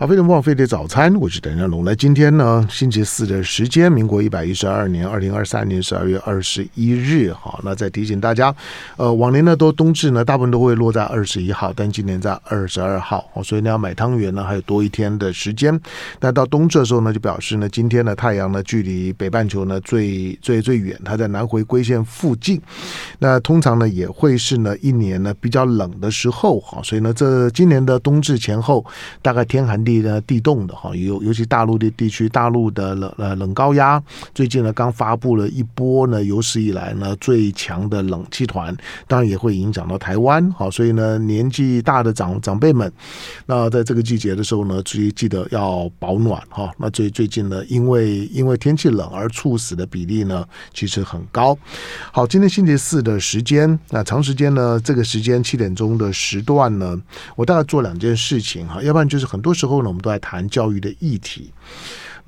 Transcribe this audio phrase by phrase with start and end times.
[0.00, 1.84] 好，飞碟报飞碟早餐，我是邓家龙。
[1.84, 7.32] 那今天呢，星期四的时间，民国一百一十二年二零二三年十二月二十一日。
[7.32, 8.54] 好，那再提醒大家，
[8.96, 13.28] 呃，往年呢都冬至呢，大部分都会落在二十一号，但今年在二十二号。
[13.34, 15.76] 哦所以你要买汤圆呢，还有多一天的时间。
[16.20, 22.62] 那到冬至的时候呢，就表示呢，今天的太阳呢，距离北半球呢最最最远，它在南回归线附近。
[23.18, 26.60] 那通常呢，也会是呢一年呢比较冷的时候。
[26.60, 28.86] 好，所以呢，这今年的冬至前后，
[29.20, 29.87] 大概天寒。
[29.88, 34.02] 地呢地冻的哈，尤尤其大陆的地区，大陆的冷呃冷高压
[34.34, 40.52] 最近呢刚发布了一波呢有史以来呢最强的冷气团，当然也会影响到台湾。
[40.52, 42.92] 好，所以呢年纪大的长长辈们，
[43.46, 46.70] 那在这个季节的时候呢，注意记得要保暖哈。
[46.76, 50.44] 那最最近呢，因为因为天气冷而猝死的比例呢
[50.74, 51.56] 其实很高。
[52.12, 57.00] 好，今天星期四的时间，那长时间呢这个时间七点钟的时段呢，
[57.36, 59.77] 我大概做两件事情哈，要不然就是很多时候。
[59.86, 61.52] 我们都在谈教育的议题。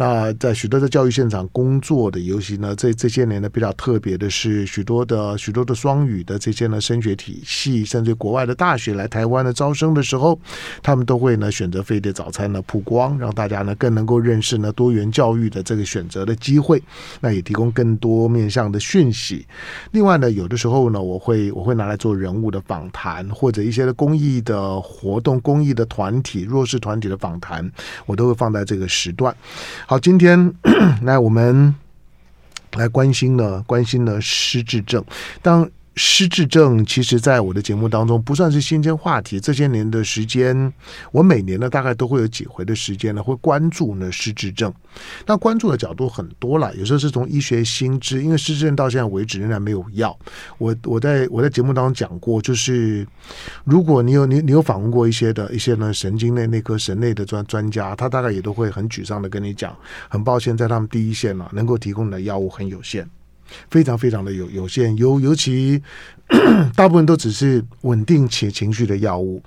[0.01, 10.41] 那在许多的教育现场工作的，尤其呢，这这些年呢比较特别的是，许多的许多的双语的这些呢升学体系，甚至国外的大学来台湾的招生的时候，
[10.83, 16.83] 他们都会呢选择飞碟早餐呢曝光，让大家呢更能够认识呢多元教育的这个选择的机会，
[17.21, 19.47] 那也提供更多面向的讯息。
[19.91, 27.71] 另外呢，有的时候呢，我会我会拿来做人物的访谈，或者一些的公益的活动、公益的团体、弱势团体的访谈，
[28.07, 29.37] 我都会放在这个时段。
[29.91, 30.55] 好，今天
[31.03, 31.75] 来我们
[32.75, 35.05] 来关心呢，关心呢失智症。
[35.43, 35.69] 当
[36.03, 39.39] 失智症其实，在我的节目当中不算是新鲜话题。
[39.39, 40.73] 这些年的时间，
[41.13, 44.73] 我每年呢大概都会有几回的时间呢，会关注呢失智症。
[45.27, 50.19] 那关注的角度很多了，有时候是从医学新知，因为失智症到现在为止仍然没有药。
[50.57, 53.07] 我我在我在节目当中讲过，就是
[53.65, 59.77] 如果你有你你有访问过一些的一些呢神经内内科神内的专专家，他大概也都会很沮丧的跟你讲，
[60.09, 63.07] 很抱歉，在他们第一线呢、能够提供的药物很有限。
[63.71, 65.83] 非常非常的有有限，尤尤其
[66.77, 69.43] 大部分都只是稳定且情绪的药物，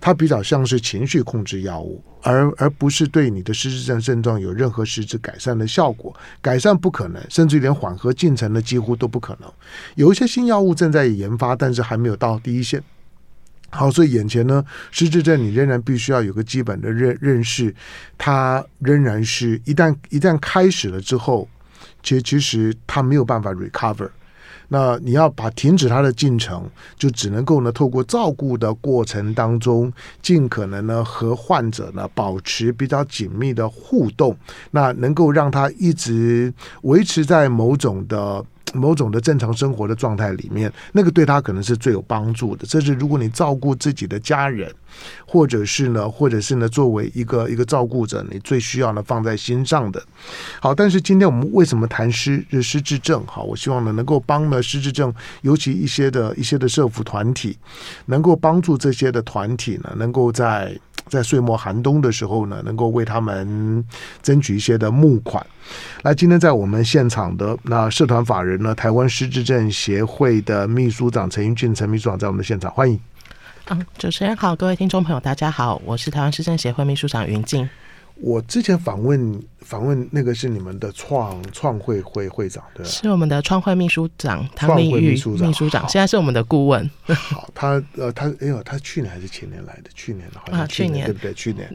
[0.00, 6.12] 它比较像是情绪控制药物，而而不是对你的失智症症状有任何实质改善的效果。
[6.42, 9.52] 改善不可能，甚至连缓和进程的几乎都不可能。
[9.94, 12.82] 有一些新药物正在研发，但是还没有到第一线。
[13.70, 17.72] 好，所以眼前呢，失智症你仍然必须要有个基本的认认识，
[18.18, 21.48] 它仍然是一旦一旦开始了之后。
[22.02, 24.08] 其实，其实他没有办法 recover。
[24.68, 34.36] 那你要把停止他的进程，就只能够呢，透过照顾的过程当中，尽可能呢和患者呢保持比较紧密的互动，
[34.70, 36.52] 那能够让他一直
[36.82, 38.44] 维持在某种的。
[38.72, 42.66] 某种的正常生活的状态里面，那个对他可能是最有帮助的。
[42.66, 44.72] 这是如果你照顾自己的家人，
[45.26, 50.02] 或者是呢，或者是呢，作为一个一个照顾者，你最需要呢放在心上的。
[50.60, 53.22] 好，但是今天我们为什么谈失失智症？
[53.26, 57.56] 好，我希望呢能够帮呢失智症，尤其一些的一些的社福团体，
[58.06, 60.76] 能够帮助这些的团体呢，能够在。
[61.08, 63.84] 在岁末寒冬的时候呢，能够为他们
[64.22, 65.44] 争取一些的募款。
[66.02, 72.98] 来，今天在我们现场的那社团法人呢，台湾失智症协会的秘书长陈英俊陈秘书长在我们的现场，欢迎。
[73.68, 77.68] 嗯，主持人好，各位听众朋友，大家好，我是台湾失智症协会秘书长云静。
[78.16, 82.88] 我之前访问访问那个是你们的创创会会会长对吧？
[82.90, 86.88] 是我们的创会秘书长唐立玉秘书长，书长现在是我们的顾问。
[87.06, 89.90] 好，他呃他哎呦，他去年还是前年来的？
[89.94, 91.34] 去年好像去年，啊，去年对不对？
[91.34, 91.74] 去年。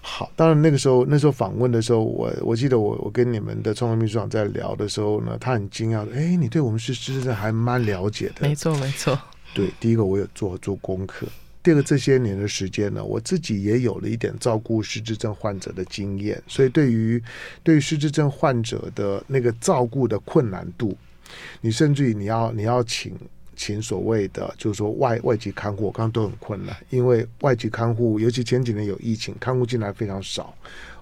[0.00, 8.48] 好，当然那个时候那时候访问的时候，我我记得我我跟你们的创会秘书长在聊的时候呢，他很惊讶的，哎，你对我们是失智症还蛮了解的。
[8.48, 9.18] 没错没错，
[9.52, 11.26] 对，第一个我有做做功课。
[11.66, 17.20] 这个这些年的时间呢，我自己也有了一点照顾失智症患者的经验，所以对于
[17.64, 20.96] 对于失智症患者的那个照顾的困难度，
[21.60, 23.16] 你甚至于你要你要请
[23.56, 30.56] 请所谓的就是说外外籍看护，刚刚都很困难，因为外籍看护，尤其前几年有疫情，看护进来非常少，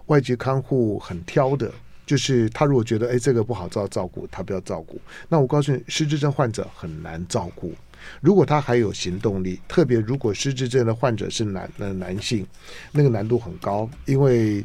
[0.06, 1.70] 外籍看护很挑的，
[2.06, 4.98] 就是他如果觉得哎这个不好照照顾，他不要照顾。
[5.28, 7.74] 那我告诉你，失智症患者很难照顾。
[8.20, 12.46] 如果他还有行动力，特别如果失智症的患者是男的男性，
[12.92, 14.64] 那个难度很高，因为。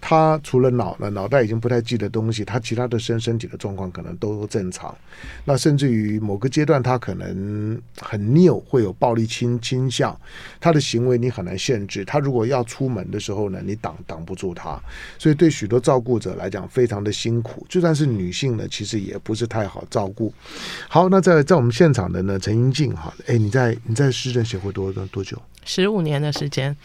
[0.00, 4.96] 他除了脑呢，脑袋已经不太记得东西，他其他的身身体的状况可能都正常。
[5.44, 10.18] 那甚至于某个阶段，他可能很拗，会有暴力倾倾向。
[10.60, 12.04] 他的行为你很难限制。
[12.04, 14.80] 他如果要出门的时候呢，你挡挡不住他。
[15.18, 17.66] 所以对许多照顾者来讲，非常的辛苦。
[17.68, 20.32] 就算是女性呢，其实也不是太好照顾。
[20.88, 25.40] 好，那在在我们现场的呢，陈英静哈，哎，你在你在市政协会多多久？
[25.64, 26.76] 十五年的时间。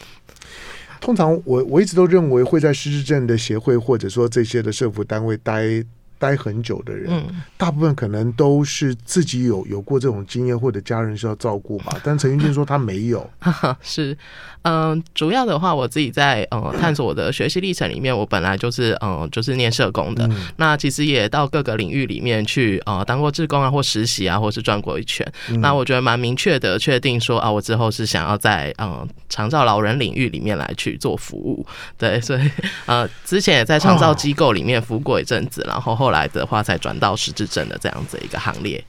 [1.02, 5.84] 通常我我一直都认为会在失智症的协会或者说这些的社福单位待。
[6.22, 12.00] 待很久的人，嗯，大部分可能都是自己有有过这种经验，或者家人需要照顾吧。
[12.06, 13.28] 但陈云俊说他没有，
[13.82, 14.16] 是，
[14.62, 20.28] 嗯、呃，主要的话，我自己在呃 探索我的学习历程里面，我本来就是嗯、呃，就是念社工的。
[20.28, 25.28] 嗯、那其实也到各个领域里面去呃当过志工啊，或实习啊，或是转过一圈。
[25.50, 31.66] 嗯、那我觉得蛮明确的确定说啊，我之后是想要在嗯长照老人领域里面来去做服务。
[31.98, 32.48] 对，所以
[32.86, 36.11] 呃之前也在长照机构里面服务过一阵子，然后后。
[36.12, 38.84] 来的话，才转到失智症的这样子一个行列。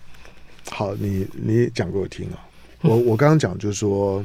[0.70, 2.38] 好，你你讲给我听啊！
[2.82, 4.24] 我我刚刚讲就是说，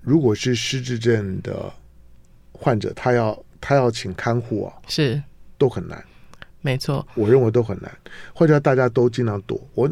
[0.00, 1.72] 如果是失智症的
[2.52, 5.22] 患者，他要他要请看护啊，是
[5.58, 6.02] 都很难，
[6.60, 7.90] 没错，我认为都很难，
[8.34, 9.60] 或者大家都尽量躲。
[9.74, 9.90] 我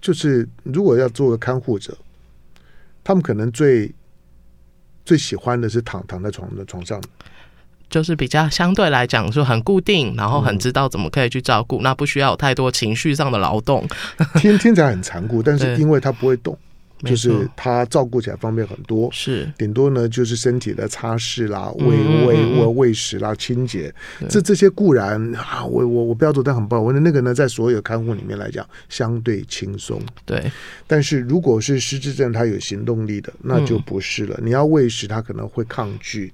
[0.00, 1.96] 就是如果要做个看护者，
[3.02, 3.94] 他们可能最
[5.04, 7.00] 最喜欢的是躺躺在床的床上。
[7.90, 13.86] 就是比较相对来讲就很固定，然后很知道怎么可以去照顾，嗯、那不需要有太多情绪上的劳动。
[14.36, 16.58] 听听起来很残酷，但是因为他不会动。
[17.04, 21.86] 就是他照顾起来方便很多，是顶多呢就是身体的擦拭啦、喂
[22.26, 23.94] 喂喂喂食啦、清洁，
[24.28, 26.82] 这这些固然啊，我我我标准但很棒。
[26.82, 30.00] 我的那个呢，在所有看护里面来讲，相对轻松。
[30.24, 30.50] 对，
[30.86, 34.38] 但是如果是失智症，他有行动力的，那就不是了。
[34.42, 36.32] 你要喂食，他可能会抗拒。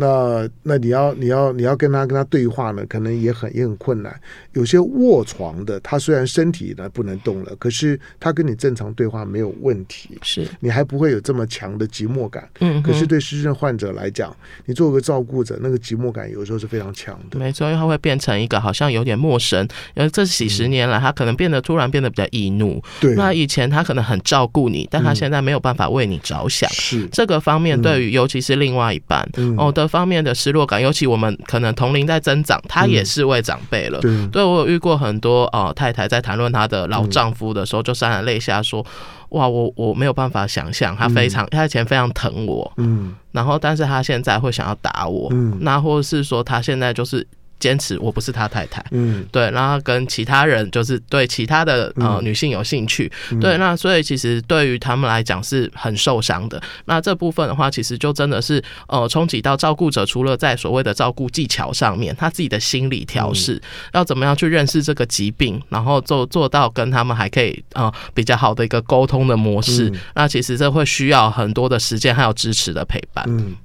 [0.00, 4.20] 那那你要你要你要跟他跟他对话呢，可能也很也很困难。
[4.52, 9.97] 有些卧床的，他虽然身体呢不能动了，可是他跟你正常对话没有问题。
[10.22, 10.46] 是。
[10.60, 14.34] 你还不会有这么强的寂寞感，嗯，可是对失智症患者来讲，
[14.66, 17.38] 你做个照顾者，那个寂寞感有时候是非常强的。
[17.38, 22.82] 没错，因为他会变成一个好像有点陌生，因为这几十年来，他可能变得突然变得比较易怒。
[23.00, 26.68] 对，那以前他可能很照顾你，但他现在没有办法为你着想。
[26.70, 27.06] 是。
[27.12, 34.00] 这个方面，对于尤其是另外一半哦的方面的失落感，尤其我们可能同龄在增长，他也是为长辈了。
[34.00, 38.84] 对，对我有遇过很多哦太太在谈论她的老丈夫的时候，就潸然泪下说。
[39.30, 47.26] 哇，我我没有办法想象，他非常，嗯、他以前非常疼我，嗯，然后但是他现在会想要打我，嗯，那或者是说他现在就是。
[47.58, 56.60] 坚持我不是他太太，嗯，对，然后跟其他人就是对其他的呃女性有兴趣，嗯、对，那所以其实对于他们来讲是很受伤的。
[56.84, 63.62] 那这部分的话，其实就真的是呃冲击到照顾者，除了在所谓的照顾技巧上面，他自己的心理调试，嗯、
[63.94, 69.90] 要怎么样去认识这个疾病，然后做做到跟他们还可以呃比较好的一个沟通的模式。
[69.90, 73.24] 嗯、那其实这会需要很多的时间，还有支持的陪伴。
[73.28, 73.56] 嗯。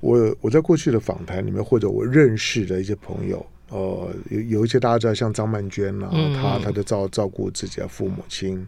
[0.00, 8.66] 我我在过去的访谈里面，或者我认识的一些朋友，呃，有有一些大家知道，像张曼娟啊，她她就照照顾自己的父母亲，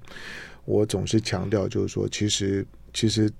[0.65, 3.31] 我总是强调，就是说，其实其实。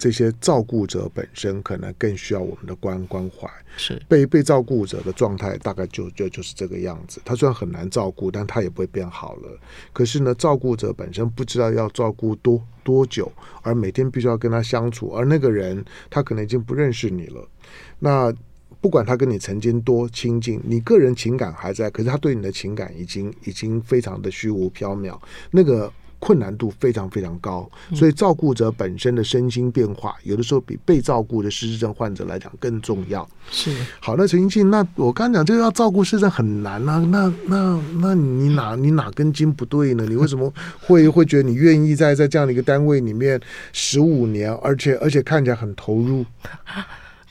[0.00, 7.20] 这些照顾者本身可能更需要我们的关关怀，是被被照顾者的状态大概就就就是这个样子。
[7.22, 9.60] 他虽然很难照顾，但他也不会变好了。
[9.92, 13.30] 可是呢，照顾者本身不知道要照顾多多久，
[13.60, 17.46] 而每天必须要跟他相处，而那个人他可能已经不认识你了。
[17.98, 18.32] 那
[18.80, 25.14] 不管他跟你曾经多亲近，你个人情感还在，可是他对你的情感已经已经非常的虚无缥缈。
[25.50, 25.92] 那个。
[26.20, 33.28] 困难度非常非常高，所以照顾者本身的身心变化，有的时候比被照顾的失智症患者来讲更重要。
[33.50, 40.04] 是好，那陈英庆，那我刚刚讲这个要照顾失智症很难啊，那那那你哪你哪根筋不对呢？
[40.06, 43.40] 你为什么会 会觉得你愿意在在这样的一个单位里面
[43.72, 46.24] 十五年，而且而且看起来很投入？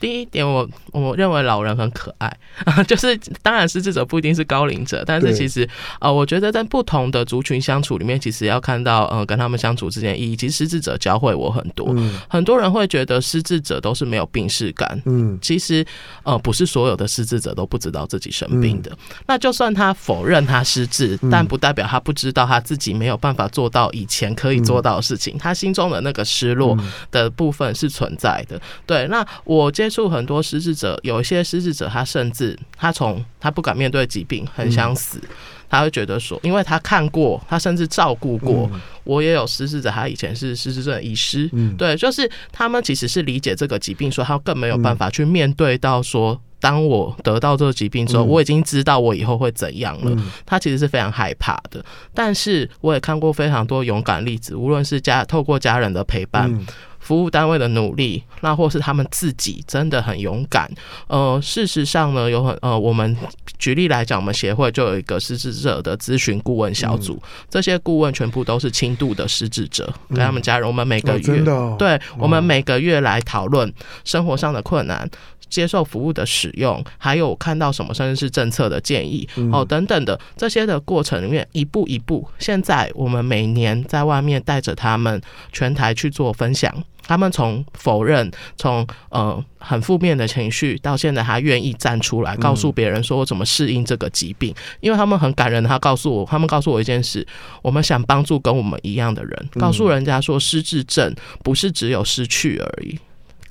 [0.00, 2.34] 第一点我，我我认为老人很可爱，
[2.88, 5.68] 就是当然失智者不一定是高龄者，但是其实
[6.00, 10.34] 呃，我觉得在不同的族群相处里面，其实要看到呃跟他们相处之间意义。
[10.34, 15.84] 其实失智者教会我很多，嗯、很多人会觉得失智者都是没有病识感，嗯，其实
[16.22, 18.90] 呃不是所有的失智者都不知道自己生病的。
[18.92, 26.74] 嗯、那就算他否认他失智，但不代表他不知道他自己没有办法做到以前可以做到的事情，嗯、他心中的那个失落
[27.10, 28.58] 的部分是存在的。
[28.86, 35.28] 对，那我接触很多失智者，有一些失智者，他甚至他从他不敢面对疾病，很想死，嗯、
[35.68, 51.84] 他会觉得说，因为他看过，他甚至照顾过，嗯、我也有失智者，他以前是失智症的医师，嗯、对，就是他们其实是理解这个疾病，说他更没有办法去面对到说，当我得到这个疾病之后，我已经知道我以后会怎样了，他其实是非常害怕的。
[52.14, 56.66] 但是我也看过非常多勇敢例子，无论是家透过家人的陪伴。
[57.10, 60.70] 服务单位的努力，那或是他们自己真的很勇敢。
[61.08, 63.16] 呃，事实上呢，有很呃，我们
[63.58, 73.74] 举例来讲，我们协会就有一个失智者的咨询顾问小组，嗯、这些顾问全部都是轻度的失智者，跟他们家人，我们每个月，哦哦、对，我们每个月来讨论
[74.04, 75.10] 生活上的困难。
[75.50, 82.26] 接受服务的使用，还有看到什么甚至是政策的建议哦等等的这些的过程里面，一步一步。
[82.38, 85.20] 现在我们每年在外面带着他们
[85.52, 95.60] 全台去做分享，他们从否认，从呃很负面的情绪，到现在还愿意站出来告诉别人说我怎么适应这个疾病，因为他们很感人。
[95.64, 97.26] 他告诉我，他们告诉我一件事：
[97.62, 102.98] 我们想帮助跟我们一样的人，告诉人家说失智症不是只有失去而已。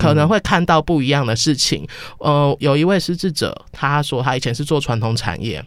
[0.00, 1.86] 可能会看到不一样的事情。
[2.18, 5.62] 呃，有一位失智者，他说他以前是做传统产业，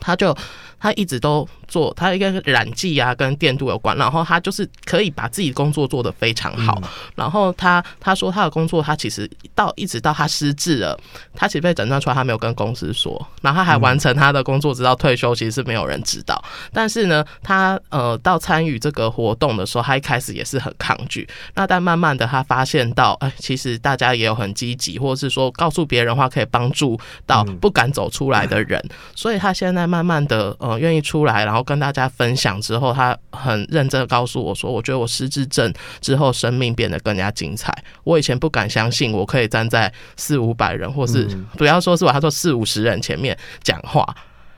[0.00, 0.34] 他就
[0.78, 1.48] 他一直都。
[1.68, 6.78] 做他一个染剂啊，跟电镀有关，然后他就是可以把自己工作做得非常好。
[6.80, 10.96] 嗯、然后他他说他的工作，他其实到一直到他失智了，
[11.34, 16.40] 他其实被诊断出来，他没有跟公司说，然后他还完成他的工作，直到退休，其实是没有人知道。
[16.72, 21.28] 但是呢，他呃到参与这个活动的时候，他一开始也是很抗拒。
[21.56, 28.80] 那但慢慢的，他发现到，哎，其实大家也有很积极，或者是说告诉别人的话，可以帮助到不敢走出来的人。
[29.16, 31.56] 所以他现在慢慢的呃愿意出来，然后。
[31.56, 37.74] 然后跟大家分享之后，他很认真的告诉我说：“我觉得我失智症之后，生命变得更加精彩。
[38.04, 44.04] 我以前不敢相信，我可以站在四五百人，或是不要说是我，他说四五十人前面讲话。”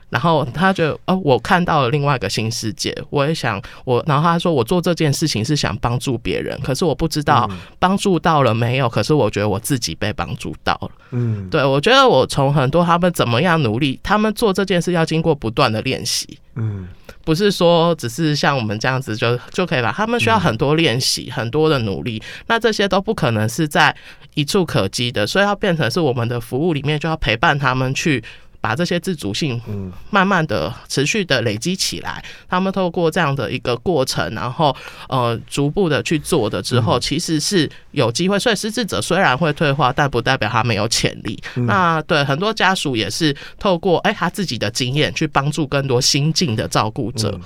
[0.09, 2.95] 然后他就哦，我看到了另外一个新世界。
[3.09, 8.89] 我也想我，然后他说我做这件事情是想帮助别人，可是我不知道帮助到了没有。
[8.89, 10.91] 可是我觉得我自己被帮助到了。
[11.11, 16.39] 嗯，对，我觉得我从很多他们怎么样努力，他们做这件事要经过不断的练习。
[16.55, 16.87] 嗯，
[17.23, 19.93] 不是说只是像我们这样子就就可以了。
[19.95, 22.21] 他们需要很多练习，很多的努力。
[22.47, 23.95] 那这些都不可能是在
[24.33, 28.23] 一触可及的，所以要变成是我们的服务里面就要陪伴他们去。
[28.61, 29.61] 把这些自主性，
[30.09, 34.75] 慢慢的、持续的累积起来，他们透过这样的一个过程，然后
[35.07, 38.37] 呃，逐步的去做的之后，其实是有机会。
[38.37, 41.41] 所以失智者虽然会退化，但不代表他没有潜力。
[41.55, 47.39] 那对很多家属也是透过哎他自己的经验去帮助更多新进的照顾者。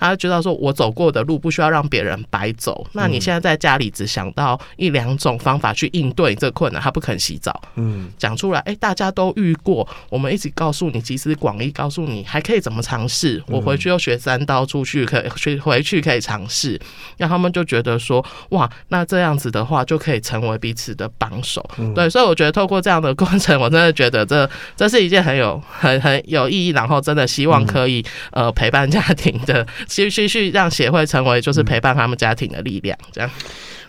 [0.00, 2.86] 他就觉得说，我走过的路不需要让别人白走。
[2.92, 7.60] 那你现在在家里只想到一两种方法去应对这困难，他不肯洗澡。
[7.74, 9.86] 嗯，讲出来，哎，大家都遇过。
[10.08, 13.42] 我们一直告诉你，集思广益，告诉你还可以怎么尝试。
[13.46, 16.80] 我回去又学三刀出去，可以去回去可以尝试。
[17.18, 21.62] 让他们就觉得说，哇，那这样子的话就可以成为彼此的帮手。
[21.94, 28.02] 对，所以我觉得透过这样的过程，我真的觉得这这是一件很有很很有意义，然后真的希望可以
[28.32, 29.66] 呃陪伴家庭的。
[29.90, 33.28] 继续去让协会成为就是陪伴他们家庭的力量，这样。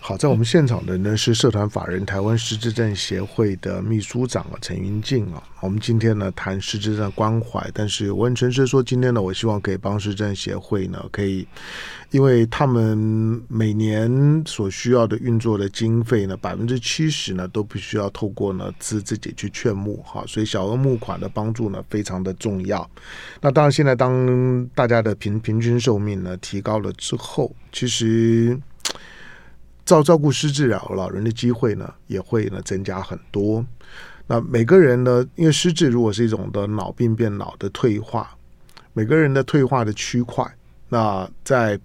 [0.04, 5.44] 好，在我们现场的呢是社团法人台湾失智症协会的秘书长啊陈云静啊。
[5.60, 11.48] 我们今天呢谈失智症关怀，但是我很诚实说，今天呢我希望可以帮失智症协会呢可以，
[12.10, 22.90] 因为他们每年所需要的运作的经费呢百分之七十呢都必须要透过呢自自己去劝募哈，所以小额募款的帮助呢非常的重要。
[23.40, 28.60] 那当然现在当大家的平平均寿命呢提高了之后，其实。
[29.92, 33.66] 照照顾失智老老人的机会呢，也会呢增加很多。
[34.26, 38.34] 那每个人呢，因为失智如果是一种的脑病变、脑的退化，
[38.94, 40.46] 每个人的退化的区块，
[40.88, 41.78] 那在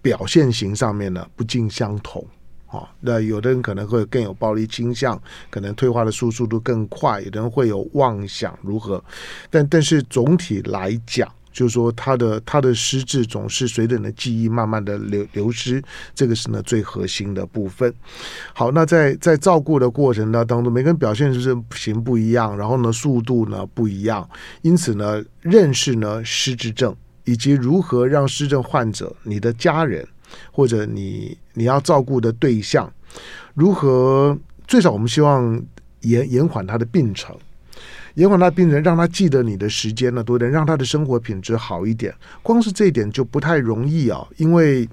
[0.00, 2.24] 表现型上面呢不尽相同
[2.68, 2.88] 啊。
[3.00, 5.20] 那有的人可能会更有暴力倾向，
[5.50, 9.02] 可能退化的速速度更快；有的人会有妄想如何，
[9.50, 11.28] 但但是总体来讲。
[11.52, 15.82] 就是说，他的他的失智总是随着你的记忆慢慢的流流失，
[16.14, 17.92] 这个是呢最核心的部分。
[18.54, 24.28] 好，那在在照顾的过程当中，每个人表现就是行不一样，然后呢速度呢不一样，
[24.62, 26.94] 因此呢认识呢失智症
[27.24, 30.06] 以及如何让失智患者、你的家人
[30.50, 32.92] 或者你你要照顾的对象，
[33.54, 35.62] 如何最少我们希望
[36.00, 37.36] 延延缓他的病程。
[38.14, 42.14] 延缓他病人，让他记得你的时间呢多点，让他的生活品质好一点。
[42.42, 44.88] 光是这一点就不太容易啊，因为，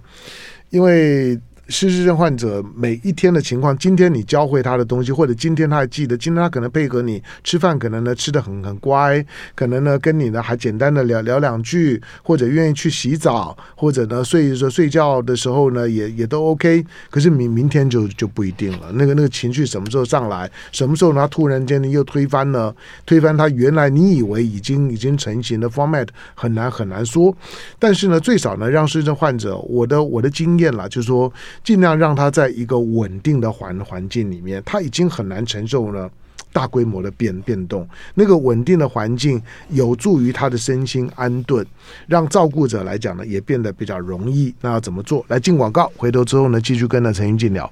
[0.69, 1.39] 因为。
[1.69, 9.23] 失智症患者每一天的情况，今天你教会他的东西，或者今天他还记得，今天他可能配合你吃饭，可能呢吃得很很乖，
[9.53, 16.83] 可能呢跟你呢还简单的聊聊两句，或者愿意去洗澡，或者呢睡着睡觉的时候呢也也都 OK。
[17.11, 27.35] 可是明明天就就不一定了，那个那个情绪什么时候上来，什么时候他突然间呢又推翻了，推翻他原来你以为已经已经成型的 format，很难很难说。
[27.77, 31.31] 但是呢，最少呢让失智症患者，我的我的经验啦，就是说。
[31.63, 36.09] 尽量让他在一个稳定的环环境里面，他已经很难承受了
[36.51, 37.87] 大规模的变变动。
[38.15, 41.65] 那个稳定的环境有助于他的身心安顿，
[42.07, 44.53] 让照顾者来讲呢也变得比较容易。
[44.61, 45.23] 那要怎么做？
[45.27, 47.71] 来进广告，回头之后呢继续跟着陈云进聊。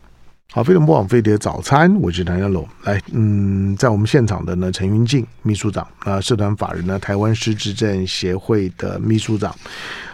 [0.54, 2.66] 好，飞龙不枉飞碟早餐，我是谭家龙。
[2.84, 9.54] 来，嗯，在我们现场的呢，陈云静秘书长啊，社团法人呢，台湾失智症协会的秘书长。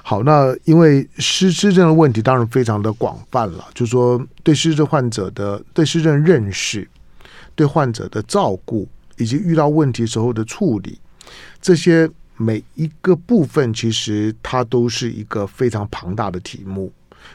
[0.01, 6.89] 好，那因为失智症的问题当然非常的广泛了，就说对失智患者的对失智症认识、
[7.53, 8.87] 对患者的照顾
[9.17, 10.99] 以及遇到问题时候的处理，
[11.61, 16.91] 这些每一个部分其实它都是一个非常庞大的题目。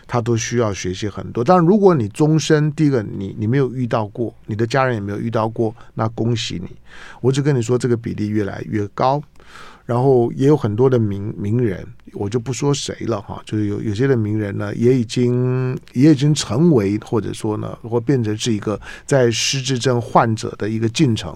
[0.07, 6.77] 他都需要学习很多，但，如果你终身第一个你你没有遇到过，你的家人也没有遇到过，那恭喜你。
[7.21, 9.23] 我只跟你说，这个比例越来越高。
[9.89, 21.35] 然后也有很多的名名人，我就不说谁了哈，就是有有些的名人呢，也已经也已经成为或者说呢，或变成是一个在失智症患者的一个进程。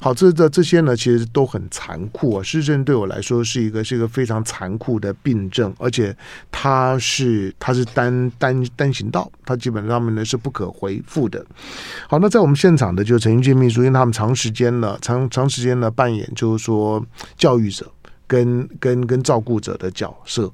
[0.00, 2.42] 好，这这这些呢，其实都很残酷啊。
[2.42, 6.16] 失智症对我来说是一个是一个非常残酷的病症，而且
[6.50, 11.44] 它是它是单单单行道，它基本上面呢是不可回复的。
[12.08, 17.04] 好，那在我们现场的就陈云进秘书，因为他们长时间呢，长长时间呢扮演就是说
[17.36, 17.89] 教育者。
[18.30, 20.48] 跟跟跟照顾者的角色，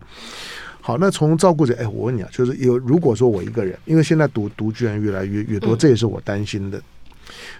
[0.80, 6.80] 好，那从照顾者，哎，我问你啊，就是有如果说我一个人，因为现在独独居人越来越越多，这也是我担心的。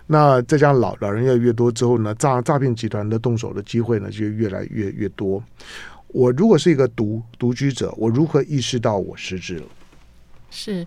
[0.07, 5.43] 那再加上老老人越来越多之后呢，诈诈骗集团的动手的机会呢就越来越越多。
[6.09, 9.67] 我如果是一个独独居者，我如何意识到我失智了？
[10.51, 10.87] 是。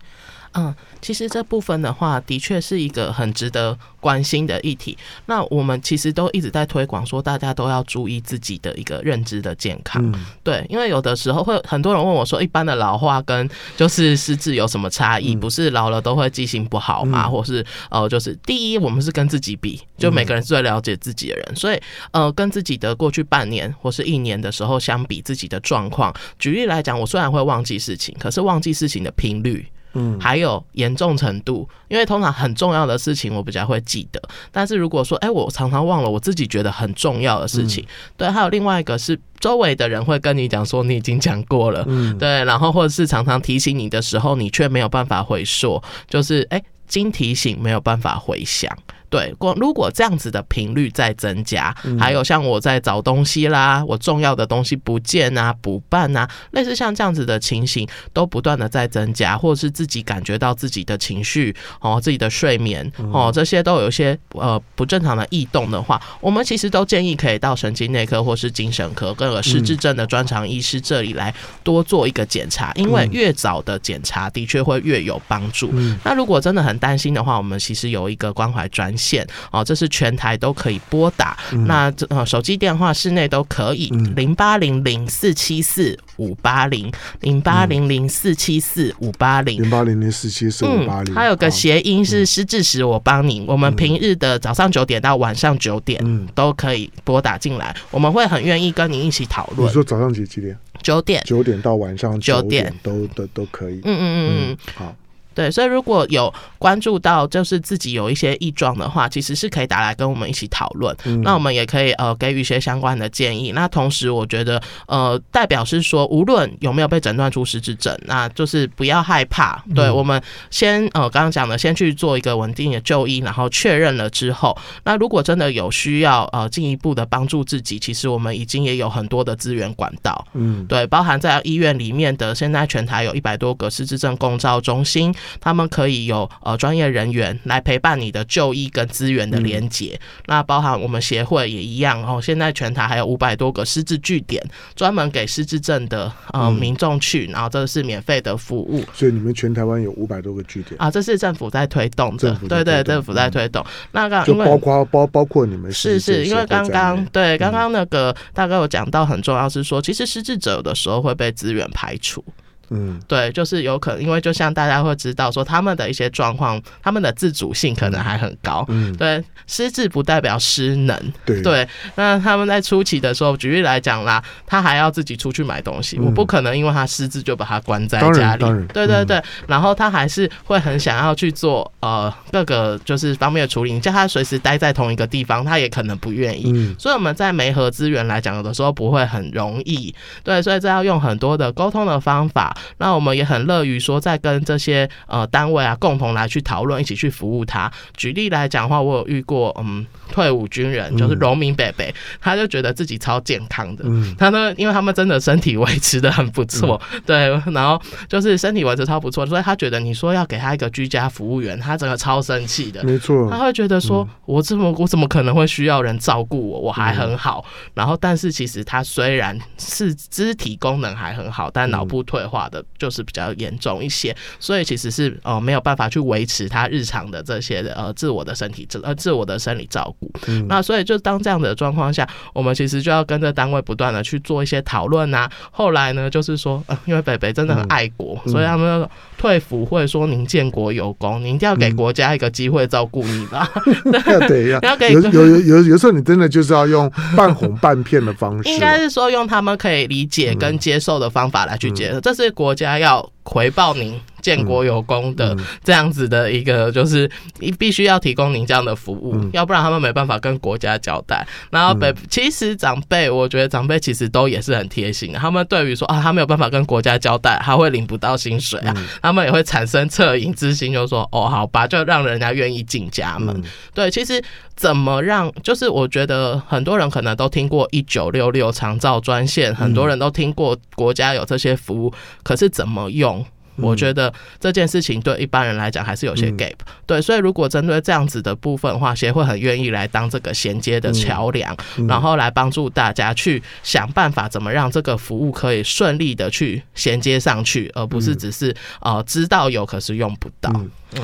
[0.54, 4.98] 嗯，其实这部分的话，的确是一个很值得关心的议题。
[5.28, 10.02] 那我们其实都一直在推广，说大家都要注意自己的一个认知的健康。
[10.12, 15.36] 嗯、对，因为有的时候会很多人问我说，一般的老化跟就是失智有什么差异？
[15.36, 17.26] 嗯、不是老了都会记性不好吗？
[17.28, 21.80] 嗯、或是呃，就是第一，我们是跟自己比，就每个人是最了解自己的人，嗯、所以
[22.12, 26.14] 呃，跟自己的过去半年或是一年的时候相比，自己的状况。
[26.40, 29.68] 举例来讲，我虽然会忘记事情，可是忘记事情的频率。
[29.94, 34.22] 嗯，还有严重程度，因为通常很重要的事情我比较会记得，
[34.52, 46.58] 但是如果说，哎、欸，我常常忘了我自己觉得很重要的事情，嗯、对，还有另外一个是周围的人会跟你讲说你已经讲过了，嗯，对，然后或者是常常提醒你的时候，你却没有办法回溯，就是哎。
[46.58, 48.76] 欸经提醒没有办法回想，
[49.10, 75.72] 对，光如果这样子的频率在增加，还有像我在找东西啦，我重要的东西不见啊，补办啊，类似像这样子的情形都不断的在增加，或者是自己感觉到自己的情绪哦，自己的睡眠哦，这些都有一些呃不正常的异动的话，我们其实都建议可以到神经内科或是精神科各个失智症的专长医师这里来多做一个检查，因为越早的检查的确会越有帮助。
[76.04, 81.38] 那如果真的很担心的话，我们其实有一个关怀专线哦，这是全台都可以拨打。
[81.54, 91.16] 嗯、那呃，手机电话室内都可以，零八零零四七四五八零，零八零零四七四五八零，零八零零四七四五八零。
[91.16, 93.40] 它有个谐音是失智时我帮你。
[93.40, 99.70] 嗯、我们平日的早上九点到晚上九点，嗯，都可以拨打进来，我们会很愿意跟你一起讨论。
[99.70, 100.58] 你说早上几几点？
[100.82, 103.82] 九点，九点到晚上九点都都都可以。
[103.84, 104.96] 嗯嗯嗯嗯，好。
[105.34, 110.96] 对，所以如果有关注到就是自己有一些异状的话，其实是可以打来跟我们一起讨论。
[111.06, 113.54] 嗯、那我们也可以呃给予一些相关的建议。
[113.54, 119.64] 那同时，我觉得呃代表是说，无论有没有被诊断出失智症，那就是不要害怕。
[119.74, 130.28] 对、嗯、我们先呃刚刚讲的，先去做一个稳定的就医，然后确认了之后，那如果真的有需要呃进一步的帮助自己，其实我们已经也有很多的资源管道。
[130.34, 135.14] 嗯，对，包含在医院里面的，现在全台有一百多个失智症共照中心。
[135.40, 142.22] 他们可以有呃专业人员来陪伴你的就医跟资源的连接，嗯、那包含我们协会也一样哦。
[142.22, 144.44] 现在全台还有五百多个失智据点，
[144.76, 148.84] 专门给失智症的呃民众去，然后这是免费的服务。
[148.94, 150.90] 所以你们全台湾有五百多个据点啊？
[150.90, 153.62] 这是政府在推动的，对对，政府在推动。
[153.64, 162.24] 嗯、那刚就包括包包括你们是是因为刚刚对刚刚那个大概有讲到很重要是说，其实失智者有的时候会被资源排除。
[162.72, 168.64] 嗯，对，就是有可能，因为就像大家会知道说，他们的一些状况，他们的自主性可能还很高。
[168.68, 171.14] 嗯，对，失智不代表失能。
[171.26, 178.46] 对，对，那他们在初期的时候，举例来讲啦，他还要自己出去买东西，嗯、我不可能因为他失智就把他关在家里。
[178.74, 183.74] 对对对，嗯、然后他还是会很想要去做呃各个就是方面的处理。
[183.74, 186.52] 你叫他随时待在同一个地方，他也可能不愿意。
[186.54, 189.94] 嗯，所以我们在媒合资源来讲，有的时候不会很容易。
[190.24, 192.56] 对，所以这要用很多的沟通的方法。
[192.78, 197.72] 那我们也很乐于说，在跟这些呃单位啊共同来去讨论，一起去服务他。
[197.96, 201.86] 举例来讲的话，我有遇过嗯退伍军人，就是农民伯伯，
[202.20, 203.86] 他就觉得自己超健康的，
[204.18, 217.44] 他呢，因为他们真的身体维持的很不错，对，然后就是身体维持超不错，所以他觉得你说要给他一个居家服务员，他整个超生气的，没错，他会觉得说我这么我怎么可能会需要人照顾我，我还很好，
[217.74, 229.99] 然后但是其实他虽然是肢体功能还很好，但脑部退化的就是比较严重一些，所以其实是呃没有办法去维持他日常的这些呃自我的身体呃自我的生理照顾。
[230.28, 235.30] 嗯、那所以就当这样的状况下，我们其实就要跟着单位不断的去做一些讨论啊。
[235.52, 243.50] 后来呢，就是说，呃、因为北北真的很爱国，嗯、所以他们退辅会说：“您建国有功，您一定要给国家一个机会照顾你吧。
[244.06, 254.00] 嗯”对，要给有有有有时候你真的就是要用半哄半骗的方式，应该是说用他们可以理解跟接受的方法来去接受，嗯、这是国家要回报您。
[254.22, 261.28] 建国有功的这样子的一个，就是你必须要提供您这样的服务，要不然他们没办法跟国家交代。
[261.50, 265.20] 然后北其实长辈，我觉得长辈其实都也是很贴心的。
[265.20, 273.42] 他们对于说啊，他没有办法跟国家交代，他会领不到薪水啊，他们也会产生恻隐之心，就说哦，好吧，就让人家愿意进家门。
[273.74, 274.22] 对，其实
[274.56, 283.26] 怎么让，就是我觉得很多人可能都听过一九六六长照专线，很多人都听过国家有这些服务，可是怎么用？
[283.62, 291.56] 我觉得这件事情对一般人来讲还是有些 gap，对，所以如果针对这样子的部分的话，协会很愿意来当这个衔接的桥梁，
[291.88, 300.52] 然后来帮助大家去想办法怎么让这个服务可以顺利的去衔接上去，而不是只是呃知道有可是用不到。
[300.94, 301.02] 嗯，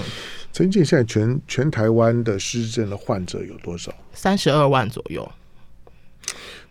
[0.51, 3.93] 陈静，现在全全台湾的失智症的患者有多少？
[4.13, 5.29] 三十二万左右。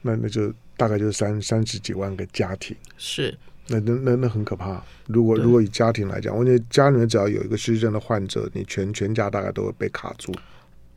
[0.02, 2.76] 那那就大概就是三三十几万个家庭。
[2.96, 3.36] 是。
[3.68, 4.82] 那那那那很可怕。
[5.06, 10.32] 如果如果以家庭来讲，我觉得家里面只要有一个失智症的患者，你全全家大概都会被卡住。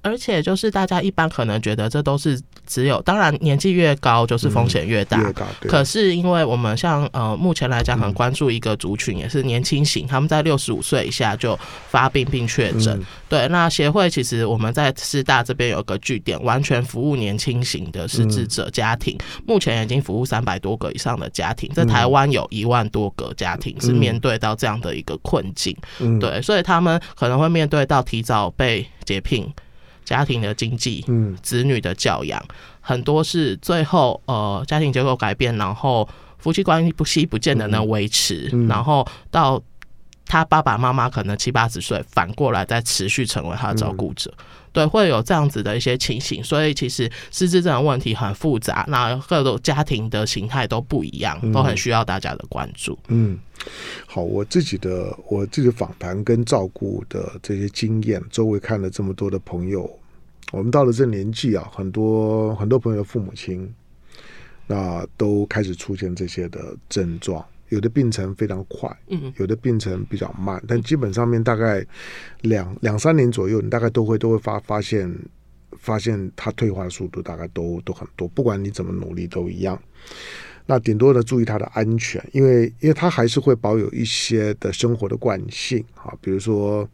[0.01, 5.33] 而且就是大家一般可能觉得这都是只有，当然年纪越高就是风险越大。
[5.61, 11.57] 可是因为我们像呃目前来讲很关注一个族群，也是年轻型，他们在六十五岁以下就
[11.89, 13.03] 发病并确诊。
[13.27, 25.75] 对，那协会其实我们在师大这边有个据点，完全服务年轻型的失智者家庭，目前已经服务三百多个以上的家庭，在台湾有一万多个家庭是面对到这样的一个困境。
[26.19, 29.47] 对，所以他们可能会面对到提早被解聘。
[30.07, 32.41] 家庭的经济，嗯，子女的教养，
[32.79, 39.61] 很多是最后呃家庭结构改变，然后夫妻关系不息不见得能维持，然后到
[40.27, 44.31] 他爸爸妈妈可能七八十岁，反过来再持续成为他的照顾者，
[44.73, 46.43] 对，会有这样子的一些情形。
[46.43, 52.99] 所以其实失智症问题很复杂，那各种家庭的形态都不一样，都很需要大家的关注。
[53.07, 53.39] 嗯，
[54.05, 59.89] 好，我自己的我自己访谈跟照顾的这些经验，周围看了这么多的朋友。
[60.51, 63.73] 我们到了这年纪啊，很多很多朋友的父母亲，
[64.65, 71.85] 那都开始出现这些的症状，有的病程非常快，嗯，有的病程比较慢，但基本上面大概
[72.41, 75.13] 两两三年左右，你大概都会都会发发现
[75.77, 79.81] 发现它退化的速度大概都都很多，不管你怎么努力都一样。
[80.69, 86.85] 那顶多的注意它的安全，因为因为它还是会保有一些的生活的惯性啊，比如说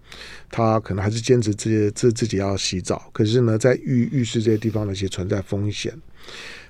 [0.51, 5.91] 他可能还是坚持自己自自己要洗澡，可是呢，在浴浴室这些地方呢，其实存在风险，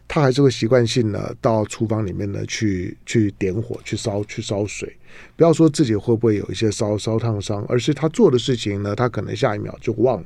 [0.08, 4.96] 他还是会习惯性的到厨房里面呢去去点火去烧去烧水，
[5.36, 10.26] 不要说自己会不会有一些烧烧烫伤，而是他做的事情呢，他可能下一秒就忘了。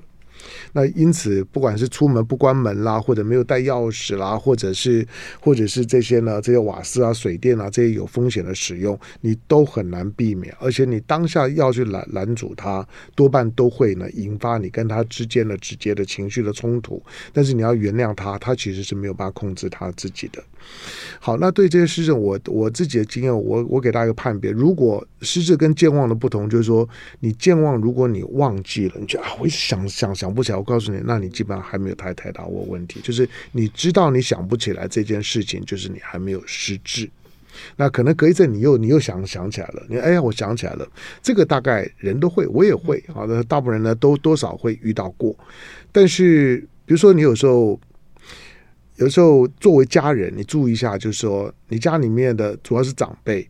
[0.73, 5.06] 那因此，不管是出门不关门啦，或者没有带钥匙啦，或者是
[5.39, 10.54] 或者是这些呢，这些瓦斯啊、水电啊这些有风险的使用，你都很难避免。
[10.60, 17.02] 而且你当下要去拦拦阻他，多半都会呢引发你跟他之间的直接的情绪的冲突。
[17.34, 20.43] 但是你要原谅他，他其实是没有办法控制他自己的。
[21.19, 26.88] 好，那对这些失智，我我自己的经验，我我给大家一个判别：如果失智跟健忘的不同，就是说
[27.19, 30.58] 你健忘，如果你忘记了，你就啊，我一想想想不起来。
[30.58, 33.00] 我告诉你，那你基本上还没有太太大过问题。
[33.02, 37.10] 就是你知道你想不起来这件事情，就是你还没有失智。
[37.76, 40.88] 那可能隔一阵你又你又想想起来了，你哎呀，我想起来了，
[41.22, 43.04] 这个大概人都会，我也会。
[43.13, 45.36] 好的，大部分人呢都多少会遇到过。
[45.92, 47.80] 但是比如说你有时候。
[49.00, 53.48] 有时候作为家人，你注意一下，就是说你家里面的主要是长辈，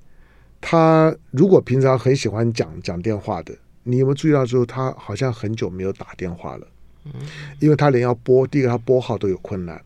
[0.60, 3.56] 他如果平常很喜欢讲讲电话的，
[3.88, 6.68] 你有没有注意到之后他好像很久没有打电话了？
[7.06, 7.14] 嗯
[7.60, 9.82] 因为他连要拨，第一个他拨号都有困难，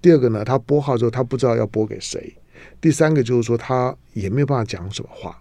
[0.00, 2.34] 第二个呢，他拨号之后他不知道要拨给谁，
[2.80, 5.38] 第三个就是说他也没有办法讲什么话。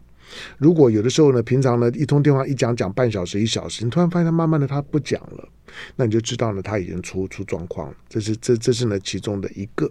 [0.58, 5.48] 如果有的时候呢，平常呢一通电话一讲讲半小时一小时，你突然发现他慢慢的他不讲了。
[5.96, 7.96] 那你就知道呢，他已经出出状况了。
[8.10, 9.90] 这是这这是呢其中的一个。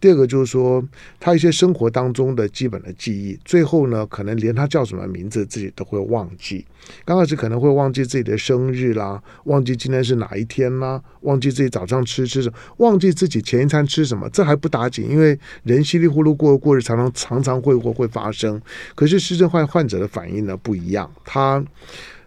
[0.00, 0.84] 第二个就是说，
[1.18, 6.64] 他一些生活当中的基本的记忆，最后呢，可能连他叫什么名字自己都会忘记。
[7.04, 14.28] 刚开始可能会忘记自己的生日啦，忘记今天是哪一天啦，忘记自己早上吃吃什么，忘记自己前一餐吃什么。
[14.28, 18.60] 这还不打紧，因为人稀里糊涂过过日，常常常常会会会发生。
[18.94, 21.64] 可是失智患患者的反应呢不一样，他。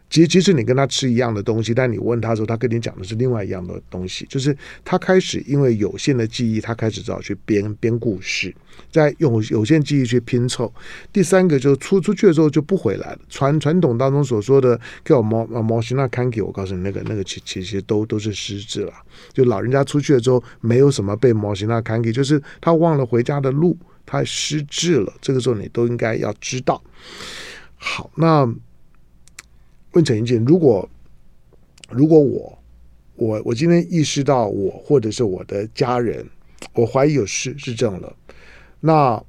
[0.09, 4.25] 其实，即使你跟他吃一样的东西，但你问他的时候，他跟你讲的是另外一样的东西。
[4.29, 8.55] 就是他开始因为有限的记忆，他开始只好去编编故事，
[8.89, 10.73] 在用有限记忆去拼凑。
[11.11, 13.19] 第三个就是出出去的时候就不回来了。
[13.27, 18.93] 传传统当中所说的叫毛毛西那坎给，我告诉你，那个那个其其实都都是失智了。
[19.33, 25.13] 就老人家出去了之后，没有什么被毛西那坎给，就是他忘了回家的路，他失智了。
[25.21, 26.81] 这个时候你都应该要知道。
[27.75, 28.49] 好，那。
[29.97, 30.87] 问陈英静，如果
[31.89, 32.55] 如果我
[33.15, 36.23] 我我今天意识到我或者是我的家人，
[36.73, 38.15] 我怀疑有失智症了，
[38.79, 39.19] 那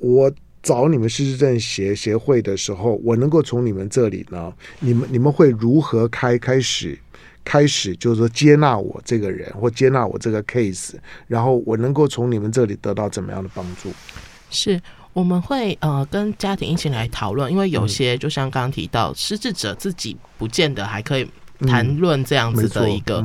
[0.00, 0.32] 我
[0.62, 6.98] 找你们失智症协协会的时候，我能够从你们这里呢，你们你们会如何开开始
[7.44, 10.94] 开始，就是说接纳我这个人或接纳我这个 case，
[11.26, 13.92] 然后我能够从你们这里得到怎么样的帮助？
[14.48, 14.80] 是。
[15.14, 21.26] 我们会呃跟家庭一起来讨论，因为有些就像刚刚提到，失智者自己不见得还可以
[21.60, 23.24] 谈论这样子的一个。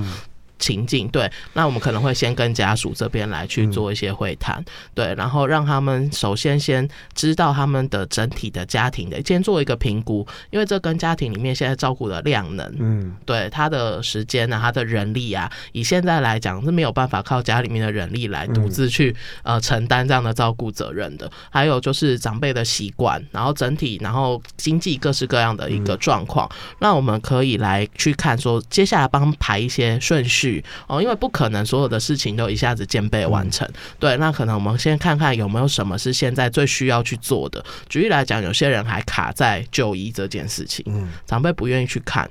[0.59, 21.31] 情境对，那我们可能会先跟家属这边来去做一些会谈，嗯、对，然后让他们首先先知道他们的整体的家庭的，先做一个评估，因为这跟家庭里面现在照顾的量能，嗯，对，他的时间啊，他的人力啊，以现在来讲是没有办法靠家里面的人力来独自去呃承担这样的照顾责任的。
[21.49, 30.48] 还有就是长辈的习惯，然后整体，然后经济各式各样的一个状况，那我们可以来去看说，接下来帮排一些顺序。
[30.87, 33.67] 哦，因为不可能所有的事情都一下子兼备完成，
[33.99, 37.63] 对，那可能我们先看看有没有什么是现在最需要去做的。
[37.89, 42.29] 举例来讲，有些人还卡在就医这件事情，嗯，长辈不愿意去看，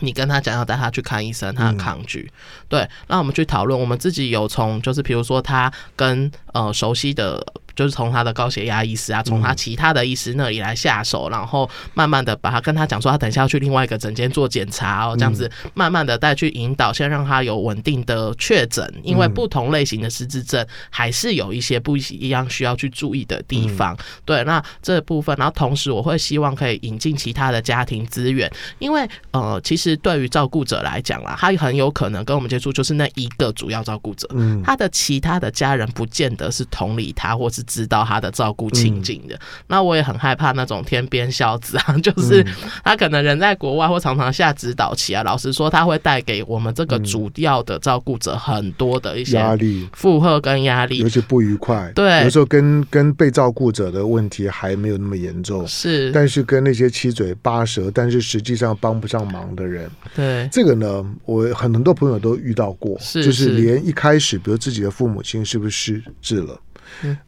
[0.00, 2.30] 你跟他讲要带他去看医生，他很抗拒，
[2.68, 7.46] 对，那我们去讨论，我们自己有从就是比如说他跟呃熟悉的。
[7.74, 23.96] 就是从他的高血压医师啊，从他其他的医师那里来下手，然后慢慢的把他跟他讲说，他等一下要去另外一个诊间做检查哦，这样子慢慢的再去引导，先让他有稳定的确诊，因为不同类型的失智症还是有一些不一样需要去注意的地方。
[24.24, 34.28] 对，那这部分，然后同时我会希望可以引进其他的家庭资源，因为呃，其实对于照顾者来讲啦，他很有可能跟我们接触就是那一个主要照顾者，
[34.64, 37.63] 他的其他的家人不见得是同理他或是。
[37.64, 42.44] 知道他的照顾情景的，嗯、那我也很害怕那种天边孝子啊， 就是
[42.84, 45.22] 他可能人在国外或常常下指导棋啊。
[45.22, 51.90] 老实说，他会带给我们这个主要的照顾者很多的一些压力、负荷跟压力，尤其不愉快。
[51.94, 60.48] 对，有时候跟跟被照顾者的问题还没有那么严重，是，但是跟那些七嘴八舌，但是实际上帮不上忙的人，对。
[60.52, 63.54] 这个呢，我很很多朋友都遇到过，就是。
[63.54, 66.58] 连一开始，比如自己的父母亲是不是失智了。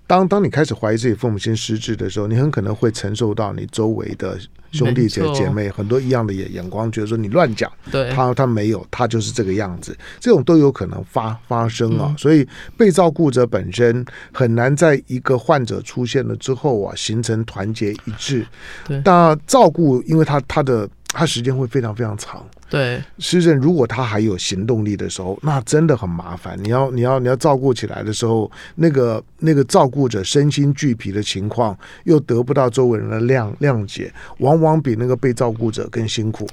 [0.07, 4.39] 当当你开始怀疑自己父母亲失智的时候，你很可能会承受到你周围的
[4.71, 12.15] 兄弟姐姐妹很多异样的眼眼光，觉得说你乱讲，对，他他没有，他就是这个样子，这种都有可能发发生啊。
[12.17, 18.47] 所以被照顾者本身很难在一个患者出现了之后啊，形成团结一致。
[18.87, 20.89] 对，但照顾，因为他他的。
[21.17, 23.03] 他时间会非常非常长，对。
[23.19, 26.63] 施政如果他还有行动力的时候，那真的很麻烦。
[26.63, 31.75] 你要你要你要照顾起来的时候，那个那个照顾者身心俱疲的情况，
[32.05, 36.47] 又得不到周围人的谅谅解，往往比那个被照顾者更辛苦。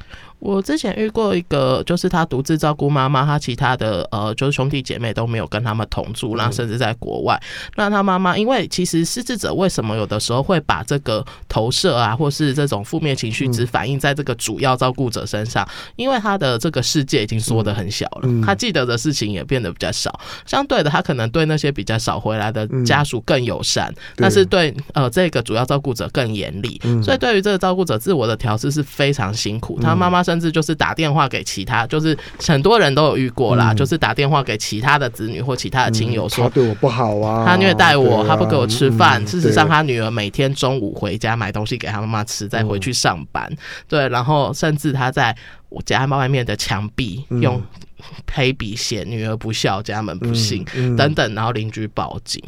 [0.43, 7.41] 我之前遇过一个，就是他独自照顾妈妈，他其他的呃，就是兄弟姐妹都没有跟他们同住，那甚至在国外。
[7.77, 15.65] 那他妈妈，因为其实失智者为什么有的时候会把这个投射啊，或是这种负面情绪只反映在这个主要照顾者身上？
[15.95, 20.19] 因为他的这个世界已经缩得很小了，他记得的事情也变得比较少。
[20.45, 26.81] 相对的，他可能对那些比较少回来的家属更友善，但是对呃这个主要照顾者更严厉。
[27.01, 29.79] 所以对于这个照顾者自我的调试是非常辛苦。
[29.81, 30.32] 他妈妈是。
[30.33, 39.23] 甚至就是打电话给其他，就是很多人都有遇过啦，嗯、就是打电话给其他的子女或其他的亲友说、嗯、他对我不好啊，他虐待我，啊、他不给我吃饭。
[39.23, 43.47] 嗯、事实上，他女儿每天中午回家买东西给他妈妈吃，再回去上班。
[43.51, 45.35] 嗯、对，然后甚至他在
[45.69, 47.61] 我家外面的墙壁用
[48.31, 52.41] 黑笔写女儿不孝，家门不幸、嗯嗯、等等，然后邻居报警。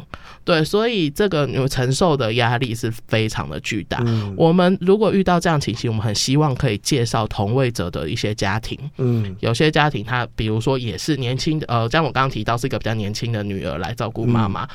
[0.44, 4.00] 对，所以这个你承受的压力是非常的巨大。
[4.06, 8.78] 嗯、我们如果遇到这样情形，我们很希望可以介绍同位者的一些家庭。
[8.98, 14.68] 嗯，有些家庭他比如说也是年轻的，呃，像我刚刚提到是一个比较年轻的女儿来照顾妈妈。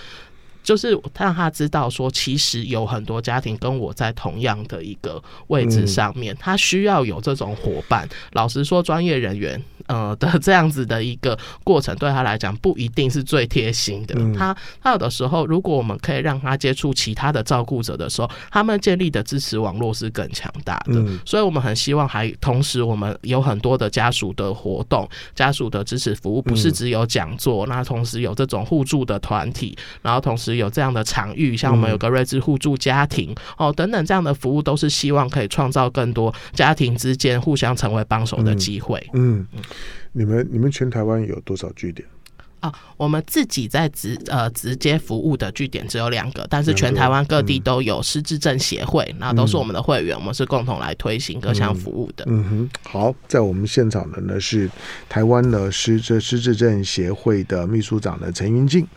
[0.62, 8.08] 嗯就是让他知道说，其实有很多家庭跟我在同样的一个位置上面，他需要有这种伙伴。
[8.34, 14.16] 老实说，专业人员呃的这样子的一个过程，对他来讲不一定是最贴心的。
[14.38, 21.04] 他他有的时候，如果我们可以让他接触其他的照顾者的时候，他们建立的支持网络是更强大的。
[21.26, 30.51] 所以我们很希望，还同时我们有很多的家属的活动、家属的支持服务，不是只有讲座，那同时有这种互助的团体，然后同时。
[30.56, 39.02] 有这样的场域，像我们有个瑞智互助家庭、嗯、哦等等这样的服务，都是希望可以创造更多家庭之间互相成为帮手的机会。
[39.14, 39.62] 嗯，嗯，
[40.12, 42.08] 你们你们全台湾有多少据点？
[42.62, 52.24] 啊，我们自己在直呃直接服务的据点只有两个，但是全台湾各地都有失智症协会，那、嗯、都是我们的会员，我们是共同来推行各项服务的。
[52.28, 54.70] 嗯哼，好，在我们现场的呢是
[55.10, 58.88] 台湾的失智失智症协会的秘书长的陈云静，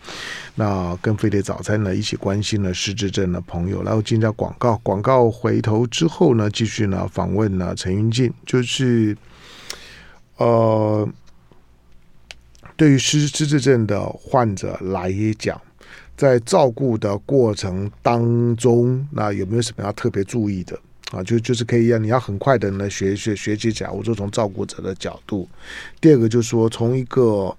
[0.54, 9.16] 那跟飞碟早餐呢一起关心了失智症的朋友，然后进入广告，广告回头之后呢，继续呢访问呢陈云静，就是
[10.36, 11.08] 呃。
[12.76, 15.60] 对于失失智症的患者来讲，
[16.16, 20.78] 在照顾的过程当中，那有没有什么要特别注意的
[21.12, 21.22] 啊？
[21.22, 25.48] 就就是可以让你要很快的呢学学学习讲，我说从照顾者的角度。
[26.00, 27.56] 第二个就是说，从一个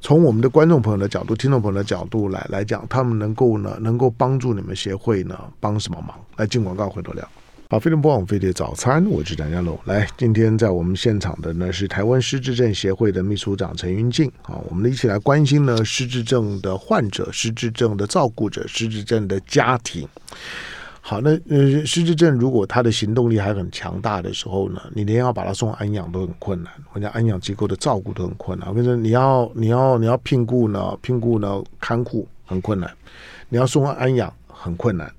[0.00, 6.18] 从我们的观众朋友的角度、听众朋友的角度来来讲，他们能够呢能够帮助你们协会呢帮什么忙？
[6.36, 7.26] 来进广告回头聊。
[7.72, 9.78] 好，飞碟播网飞碟早餐，我是张家龙。
[9.86, 14.30] 来，今天在我们现场的呢是台湾失智症协会的秘书长陈云静。
[14.42, 20.06] 啊，我们一起来关心呢失智症的患者、失智症的照顾者、失智症的家庭。
[21.00, 28.68] 好，那呃，失智症如果他的行动力还很强大的时候呢，你连要把他送安养都很困难，人家安养机构的照顾都很困难。
[28.68, 32.94] 我跟你说，你要你要你要聘雇呢，聘雇呢看护很困难，
[33.48, 35.10] 你要送安养很困难。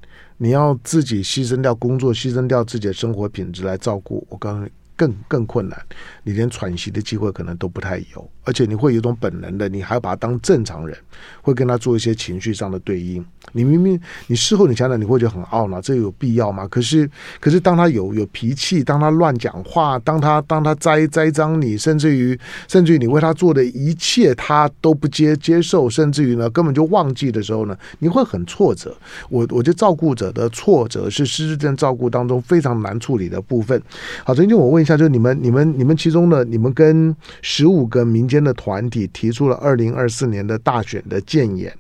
[0.44, 5.80] 你要自己牺牲掉工作，牺牲掉自己的生活品质来照顾，我告诉你，更更困难，
[6.24, 8.30] 你连喘息的机会可能都不太有。
[8.46, 10.98] 而且你会有种本能的，你还要把他当正常人，
[11.42, 13.24] 会跟他做一些情绪上的对应。
[13.54, 16.68] 你明明你事后你想想，你会觉得很懊恼，这有必要吗？
[16.68, 28.94] 可是可是当他有有脾气，当他乱讲话，当他当他栽栽赃你，甚至于甚至于你为他做的一切他都不接接受，甚至于呢根本就忘记的时候呢，你会很挫折。
[29.30, 33.82] 我我觉得照顾者的挫折是失智症照顾当中非常难处理的部分。
[34.26, 41.76] 好，曾经我问一下，就你们你们你们其中的，你们跟十五个民间的团体提出了二零二四年的大选的建言，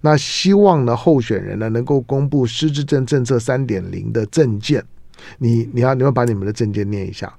[0.00, 4.82] 那希望呢候选人呢能够公布失智症政策三点零的政见。
[5.38, 7.32] 你你要你要把你们的政见念一下。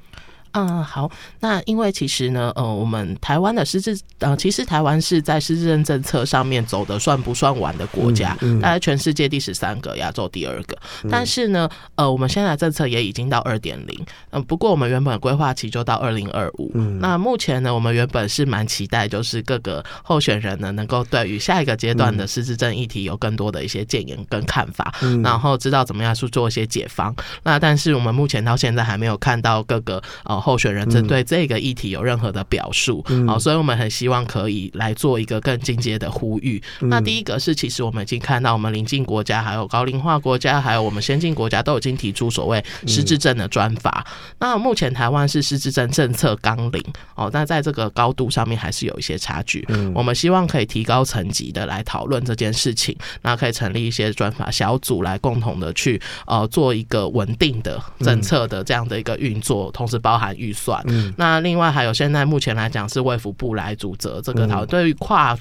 [0.58, 1.12] 嗯，好。
[1.39, 10.76] 那因为其实呢，呃，我们台湾的失智，呃，其实台湾是在失智症政策上面走的算不算晚的国家，嗯嗯、大概全世界第十三个，亚洲第二个。
[11.12, 16.72] 但是呢，呃，我们现在的政策也已经到二点零，嗯，不过我们原本规划期就到二零二五。
[17.00, 27.15] 那目前呢，我们原本是蛮期待，就是各个候选人呢，能够对于下一个阶段的失智症议题有更多的一些建言跟看法，嗯、然后知道怎么样去做一些解方。
[27.43, 30.47] 那但是我们目前到现在还没有看到各个呃。
[30.48, 36.64] 候选人针对这个议题有任何的表述，好、嗯哦，所以我们很希望可以来做一个更进阶的呼吁。
[36.80, 44.06] 嗯、那第一个是，其实我们已经看到，我们邻近国家、还有高龄化国家、还有我们先进国家都已经提出所谓失智症的专法。
[44.08, 46.82] 嗯、那目前台湾是失智症政策纲领
[47.16, 49.66] 哦，那在这个高度上面还是有一些差距。
[49.68, 60.27] 嗯、我们希望可以提高层级的来讨论这件事情，那可以成立一些专法小组来共同的去呃做一个稳定的政策的这样的一个运作，嗯、同时包含。
[60.34, 65.38] 预算，嗯，那另外还有现在目前来讲是卫福部来主责这个讨论，对于跨。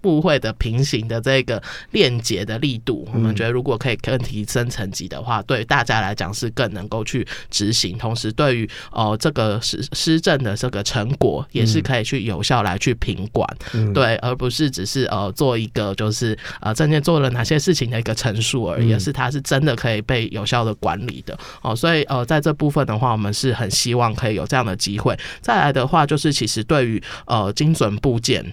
[0.00, 13.48] 部会的平行的这个链接的力度，我们觉得如果可以更提升层级的话，对大家来讲是更能够去执行，同时对于呃这个施施政的这个成果也是可以去有效来去品管，
[13.92, 21.74] 对，而不是只是呃做一个就是呃证件做了哪些事情的一个陈述而已，而是它是真的可以被有效的管理的哦。
[21.74, 25.18] 所以呃在这部分的话，我们是很希望可以有这样的机会。
[25.40, 28.52] 再来的话，就是其实对于呃精准部件。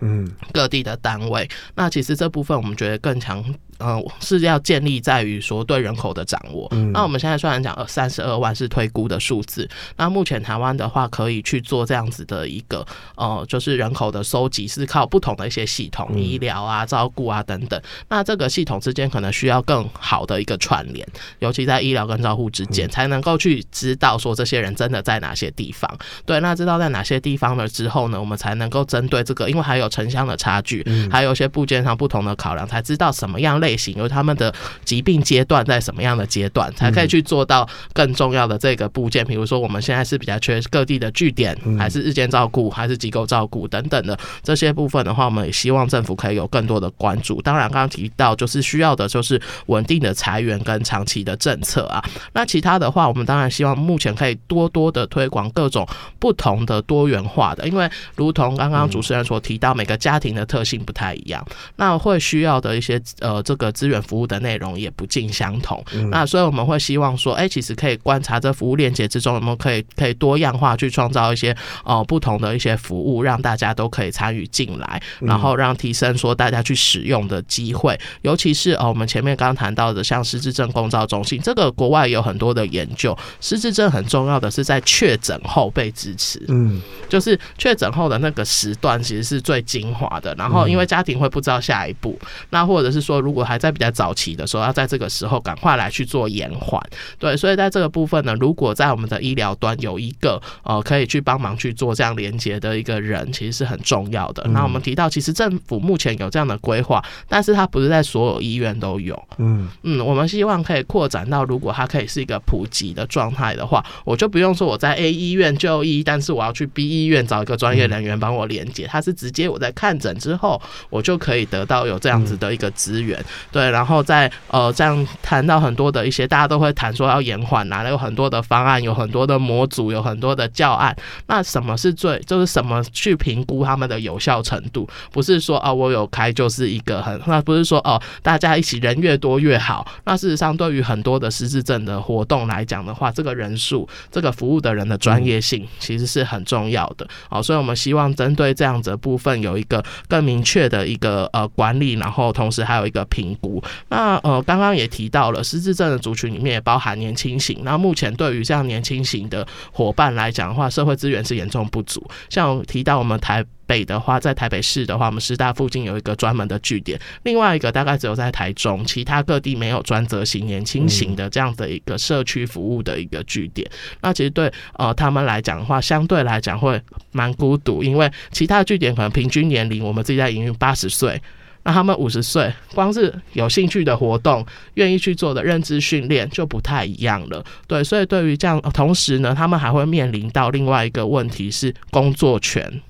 [0.00, 3.42] 嗯，各地的单位，那其实这部分我们觉得更强
[3.78, 6.68] 呃是要建立在于说对人口的掌握。
[6.72, 17.80] 嗯、那我们现在虽然讲三十二万是推估的数字，那目前台湾的话可以去做这样子的一个呃，就是人口的收集是靠不同的一些系统，嗯、医疗啊、照顾啊等等。
[18.08, 21.06] 那这个系统之间可能需要更好的一个串联，
[21.38, 25.90] 尤其在医疗跟照护之间，才能够去知道说这些人真的在哪些地方。
[26.24, 34.54] 对，那知道在哪些地方了之后呢，我们才能够针对这个，因为还有城乡的差距，还有一些部件上不同的考量，才知道什么样类型，有他们的
[34.84, 39.24] 疾病阶段在什么样的阶段，才可以去做到更重要的这个部件。
[39.24, 47.40] 比如说，我们现在是比较缺各地的据点，还是日间照顾，还是机构照顾等等的这些部分的话，我们也希望政府可以有更多的关注。
[47.40, 52.04] 当然，刚刚提到就是需要的就是稳定的裁员跟长期的政策啊。
[52.34, 55.88] 那其他的话，我们当然希望目前可以多多的推广各种
[56.18, 61.44] 不同的多元化的，因为如同刚刚主持人所提到，每个家庭的特性不太一样，
[61.76, 65.84] 那会需要的一些呃这个资源服务的内容也不尽相同。
[66.10, 90.34] 那所以我们会希望说，哎，其实可以观察这服务链接之中，我们可以可以多样化去创造一些呃不同的一些服务，让大家都可以参与进来，然后让提升说大家去使用的机会，尤其是呃我们前面刚刚谈到的像失智症共照中心，这个国外有很多的研究，失智症很重要的是在确诊后被支持，嗯，就是确诊后的那个时段其实是最精华的。
[90.36, 92.18] 然后因为家庭会不知道下一步，
[92.50, 96.82] 那或者是说如果还在比较早期的时候，要在这个时候赶快来去做延缓，
[97.18, 104.46] 对，所以在这个部分呢，如果在我们的医疗端有一个呃可以去帮忙去做这样连接的一个人，其实是很重要的。
[104.48, 109.68] 那我们提到，其实政府目前有这样的规划，但是它不是在所有医院都有，嗯。
[109.82, 134.88] 嗯，我们希望可以扩展到，如果它可以是一个普及的状态的话，我就不用说我在 A 医院就医，但是我要去 B 医院找一个专业人员帮我连接，它是直接我在看诊之后，我就可以得到有这样子的一个资源，对，然后再呃这样谈到很多的一些，大家都会谈说要延缓啊，有很多的方案，有很多的模组，有很多的教案，那什么是最就是什么去评估他们的有效程度？
[135.12, 153.62] 不是说啊我有开就是一个很，那不是说哦大家一起人越多越好，那事实上对于很多的失智症的活动来讲的话，这个人数这个服务的人的专业性其实是很重要的，好，所以我们希望针对这样子的部分有一个更明确的一个呃管理，然后同时还有一个评估。
[153.88, 162.04] 那呃刚刚也提到了失智症的族群里面也包含年轻型，那目前对于这样年轻型的伙伴来讲的话，社会资源是严重不足。
[162.28, 173.68] 像提到我们台北的话，在台北市的话，我们师大附近有一个专门的据点，另外一个大概只有在台中，其他各地没有专责型年轻型的这样的一个社区服务的一个据点。
[174.02, 181.20] 那其实对呃他们来讲的话，相对来讲会蛮孤独，因为其他据点可能平均年龄我们自己在营运八十岁，
[181.66, 187.44] 那他们五十岁，光是有兴趣的活动，愿意去做的认知训练就不太一样了。
[187.66, 192.80] 对，所以对于这样，同时呢，他们还会面临到另外一个问题是工作权。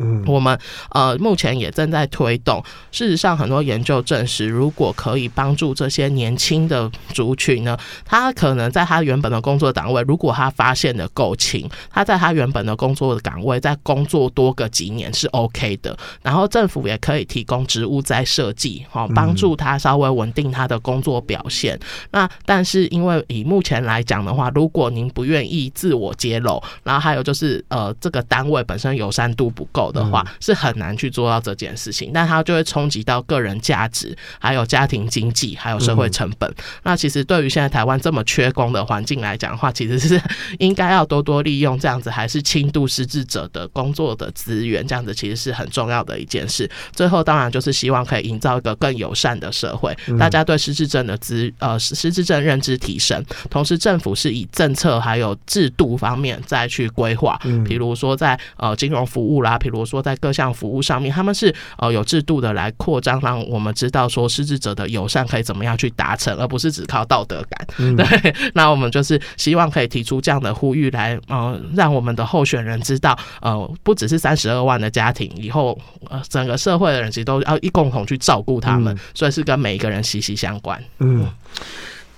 [0.00, 0.58] 嗯，我们
[0.90, 2.62] 呃目前也正在推动。
[2.90, 15.96] 事实上，很多研究证实，如果可以帮助这些年轻的族群呢，他可能在他原本的工作岗位，如果他发现的够勤，他在他原本的工作的岗位再工作多个几年是 OK 的。
[16.22, 21.78] 然后政府也可以提供职务再设计，好帮助他稍微稳定他的工作表现。
[22.10, 29.89] 那但是因为以目前来讲的话，如果您不愿意自我揭露，然后还有就是呃这个单位本身友善度不够。
[29.90, 36.54] 的话是很难去做到这件事情，但它就会冲击到个人价值，还有家庭经济，还有社会成本。
[36.84, 40.20] 那其实对于现在台湾这么缺工的环境来讲的话，其实是
[40.60, 46.70] 应该要多多利用这样子，还是轻度失智者的工作的资源，这样子其实是很重要的一件事。
[46.94, 57.36] 最后当然就是希望可以营造一个更友善的社会，大家对失智症的资呃失智症认知提升，同时政府是以政策还有制度方面再去规划，
[57.66, 59.79] 比如说在呃金融服务啦，比如。
[59.80, 67.66] 我说，在各项服务上面，他们是呃有制度的来扩张，让我们知道说失智者的友善可以怎么样去达成，而不是只靠道德感。
[67.78, 68.06] 嗯、对，
[68.54, 75.78] 那我们就是希望可以提出这样的呼吁来，呃，让我们的候选人知道，呃，不只是三十二万的家庭，以后
[76.08, 80.82] 呃整个社会的人其实都要一共同去照顾他们，嗯、所以是跟每一个人息息相关。
[80.98, 81.26] 嗯。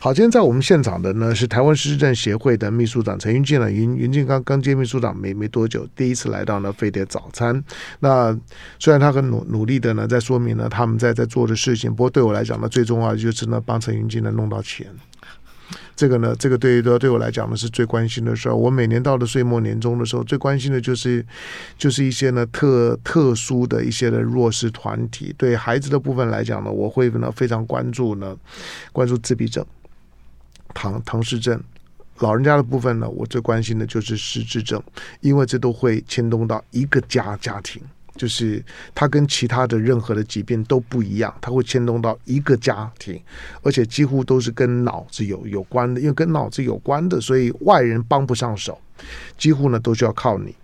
[0.03, 7.63] 好，今天在我们现场的呢是台湾失智症协会的秘书长陈云进了，云云进刚刚接秘书长没没多久，第一次来到呢飞碟早餐。
[8.01, 8.37] 那
[8.81, 14.89] 虽然他很努努力的呢在说明呢他们在在做的事情，不过对我来讲呢最重要的就是呢帮陈云进呢弄到钱。
[15.95, 18.57] 这个呢，这个对于对对我来讲呢是最关心的事儿。
[18.57, 21.25] 我每年到了岁末年终的时候，最关心的就是
[21.79, 25.33] 就是一些呢特特殊的一些的弱势团体。
[25.39, 28.37] 对孩子的部分来讲呢，我会呢非常关注呢，
[28.91, 29.65] 关注自闭症、
[30.75, 31.61] 唐唐氏症。
[32.19, 34.81] 老人家的部分呢，我最关心的就是失智症，
[35.21, 37.83] 因为这都会牵动到一个家家庭。
[38.15, 38.63] 就是
[38.95, 43.19] 它跟其他的任何的疾病都不一样，它会牵动到一个家庭，
[43.63, 48.79] 而且几乎都是跟脑子有有关的，因为跟脑子有关的，所以外人帮不上手。
[49.37, 50.55] 几乎呢都需要靠你。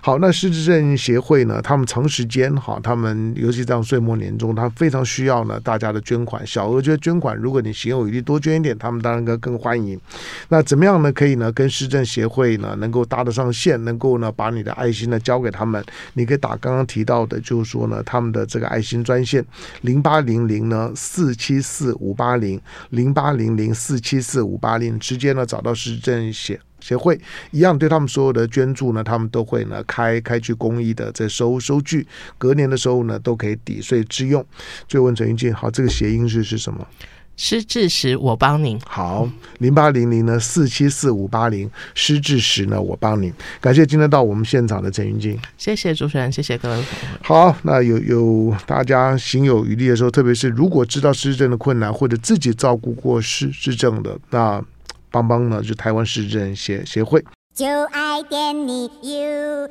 [0.00, 7.36] 好，那失智症协会呢，他们长时间哈，他们尤其这样岁末年终，他非常需要呢大家的捐款，小额捐捐款。
[7.36, 10.00] 如果你行有余力，多捐一点，他们当然更欢迎。
[10.48, 11.12] 那怎么样呢？
[11.12, 15.84] 可以呢跟失政协会呢能够搭得上线，能够呢把你的爱心呢交给他们。
[16.14, 19.44] 你可以打刚刚提到的，就是说呢他们的这个爱心专线
[19.82, 26.60] 零八零零呢四七四五八零零八零零四七四五八零，直接呢找到失政协。
[26.88, 27.20] 协会
[27.50, 32.06] 一样，对他们所有的捐助呢，他们都会呢开开具公益的这收收据，
[32.38, 34.42] 隔年的时候呢都可以抵税之用。
[34.88, 36.86] 最后问陈云静，好，这个谐音是是什么？
[37.36, 38.80] 失智时我帮您。
[38.86, 39.28] 好，
[39.58, 43.30] 零八零零呢四七四五八零，失智时呢我帮您。
[43.60, 46.82] 感谢今天到我们现场的陈云静，谢谢主持人，谢谢各位。
[47.22, 54.64] 好，那有有大家行有余力的时候，特别是如果知道失智症的困难，或者自己照顾过失智症的那。
[55.10, 57.24] 邦邦呢就台湾市政协协会。
[57.54, 59.68] 就爱点你 ufo